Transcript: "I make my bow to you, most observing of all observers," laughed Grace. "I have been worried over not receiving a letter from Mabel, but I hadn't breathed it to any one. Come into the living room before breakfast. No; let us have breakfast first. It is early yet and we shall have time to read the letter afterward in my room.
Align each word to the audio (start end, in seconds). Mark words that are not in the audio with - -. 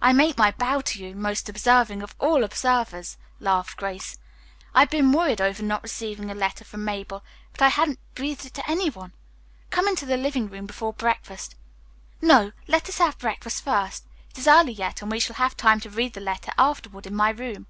"I 0.00 0.12
make 0.12 0.38
my 0.38 0.52
bow 0.52 0.82
to 0.82 1.02
you, 1.02 1.16
most 1.16 1.48
observing 1.48 2.00
of 2.00 2.14
all 2.20 2.44
observers," 2.44 3.16
laughed 3.40 3.76
Grace. 3.76 4.16
"I 4.72 4.78
have 4.82 4.90
been 4.90 5.10
worried 5.10 5.40
over 5.40 5.64
not 5.64 5.82
receiving 5.82 6.30
a 6.30 6.34
letter 6.36 6.64
from 6.64 6.84
Mabel, 6.84 7.24
but 7.50 7.62
I 7.62 7.68
hadn't 7.70 7.98
breathed 8.14 8.46
it 8.46 8.54
to 8.54 8.70
any 8.70 8.88
one. 8.88 9.14
Come 9.70 9.88
into 9.88 10.06
the 10.06 10.16
living 10.16 10.48
room 10.48 10.66
before 10.66 10.92
breakfast. 10.92 11.56
No; 12.22 12.52
let 12.68 12.88
us 12.88 12.98
have 12.98 13.18
breakfast 13.18 13.64
first. 13.64 14.06
It 14.30 14.38
is 14.38 14.46
early 14.46 14.74
yet 14.74 15.02
and 15.02 15.10
we 15.10 15.18
shall 15.18 15.34
have 15.34 15.56
time 15.56 15.80
to 15.80 15.90
read 15.90 16.12
the 16.14 16.20
letter 16.20 16.52
afterward 16.56 17.08
in 17.08 17.16
my 17.16 17.30
room. 17.30 17.66